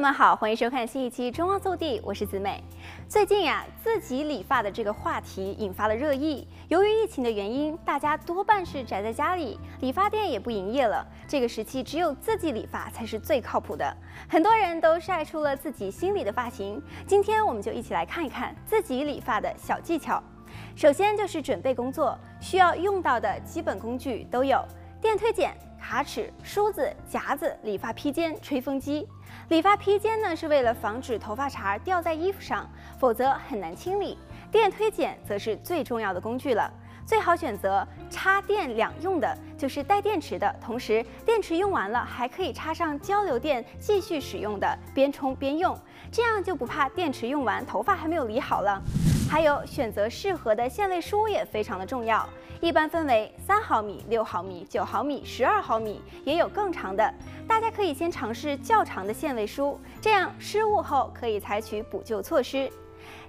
[0.00, 2.64] 友们好，欢迎收看新一期《中澳速递》，我是子美。
[3.06, 6.48] 最近呀，自己理发的这个话题引发了热议。
[6.68, 11.06] 由于疫情的原因，大家多半是宅在家里，理发店也不营业了。
[11.28, 13.94] 这个时期，只有自己理发才是最靠谱的。
[14.26, 16.82] 很多人都晒出了自己心里的发型。
[17.06, 20.22] 今天我们就一起来看一看自己理发的小技巧。
[20.74, 24.64] 首先就是准备工作，需要用到的基本工具都有：
[24.98, 25.54] 电推剪。
[25.80, 29.08] 卡尺、梳子、夹子、理发披肩、吹风机。
[29.48, 34.18] 理发披肩呢，是为了防止头发茬掉在衣服上，否则很难清理。
[34.52, 36.70] 电推剪则是最重要的工具了，
[37.06, 45.76] 最好选择插电两用的，就是带电池的，同时电池用完了还可以插上交流电继续使用的，边充边用，
[46.12, 48.80] 这样就不怕电池用完头发还没有理好了。
[49.28, 52.28] 还有选择适合的线位梳也非常的重要，
[52.60, 57.14] 一般分为三毫米、六毫米、九毫米、十二毫米，也有更长的。
[57.46, 62.68] 大家可以先尝试较长的线位梳，这样失误后可以采取补救措施。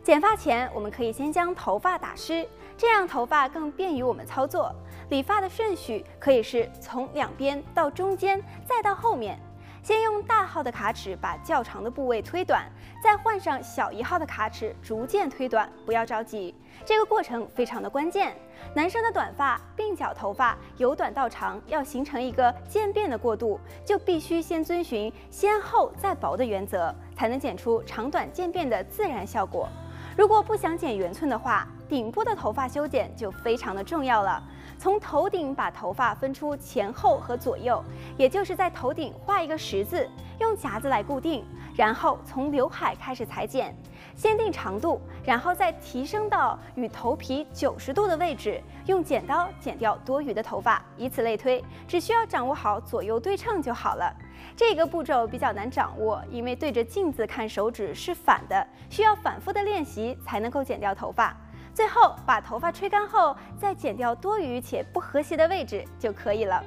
[0.04, 4.74] 剪发前，我们可以先将头发打湿，这样头发更便于我们操作。
[5.10, 9.40] 理发的顺序可以是从两边到中间，再到后面。
[9.84, 12.70] 先用大号的卡尺把较长的部位推短，
[13.04, 16.54] 再换上小一号的卡尺逐渐推短，不要着急，
[16.86, 18.36] 这个过程非常的关键。
[18.76, 29.68] 男生的短发鬓角头发由短到长要形成一个渐变的过渡，就必须先遵循先厚再薄的原则，才能剪出长短渐变的自然效果。
[30.16, 34.42] 如果不想剪圆寸的话，顶部的头发修剪就非常的重要了。
[34.80, 37.84] 从头顶把头发分出前后和左右，
[38.16, 41.44] 也就是在头顶画一个十字，用夹子来固定，
[41.76, 43.76] 然后从刘海开始裁剪，
[44.16, 54.16] 先定长度，然后再提升到与头皮九十度的位置，用剪刀剪掉多余的头发，以此类推，只需要掌握好左右对称就好了。
[54.56, 61.36] 这个步骤比较难掌握，因为对着镜子看手指是反的，需要反复的练习才能够剪掉头发。
[61.74, 66.64] 最后把头发吹干后，再剪掉多余且不和谐的位置就可以了。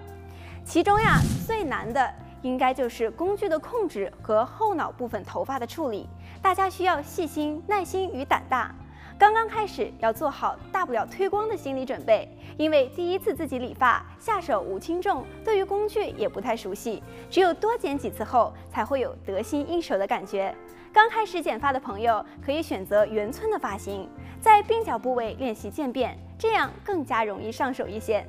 [0.64, 6.08] 其中呀，最难的应该就是工具的控制和后脑部分头发的处理，
[6.40, 8.74] 大家需要细心、耐心与胆大。
[9.16, 17.00] 刚刚开始要做好大不了推光的心理准备，因为第一次自己理发，下手无轻重，对于工具也不太熟悉，
[17.30, 20.52] 只有多剪几次后，才会有得心应手的感觉。
[20.94, 24.08] 刚开始剪发的朋友可以选择圆寸的发型
[24.40, 28.24] 在鬓角部位练习渐变这样更加容易上手一些。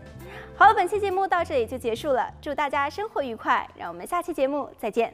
[0.58, 5.14] 好了本期节目到这里就结束了祝大家生活愉快让我们下期节目再见。